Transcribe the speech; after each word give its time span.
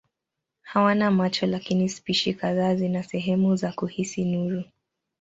Hawana 0.61 1.11
macho 1.11 1.45
lakini 1.47 1.89
spishi 1.89 2.33
kadhaa 2.33 2.75
zina 2.75 3.03
sehemu 3.03 3.55
za 3.55 3.71
kuhisi 3.71 4.25
nuru. 4.25 4.63